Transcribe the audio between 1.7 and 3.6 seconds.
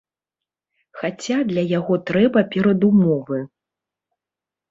яго трэба перадумовы.